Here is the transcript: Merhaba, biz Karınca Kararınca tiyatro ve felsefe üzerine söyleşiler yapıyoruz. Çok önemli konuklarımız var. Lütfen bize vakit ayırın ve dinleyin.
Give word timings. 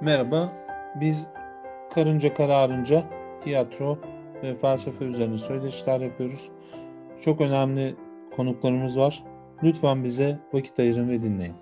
Merhaba, 0.00 0.52
biz 1.00 1.26
Karınca 1.94 2.34
Kararınca 2.34 3.04
tiyatro 3.40 3.98
ve 4.42 4.54
felsefe 4.54 5.04
üzerine 5.04 5.38
söyleşiler 5.38 6.00
yapıyoruz. 6.00 6.48
Çok 7.20 7.40
önemli 7.40 7.94
konuklarımız 8.36 8.98
var. 8.98 9.24
Lütfen 9.62 10.04
bize 10.04 10.38
vakit 10.52 10.78
ayırın 10.78 11.08
ve 11.08 11.22
dinleyin. 11.22 11.54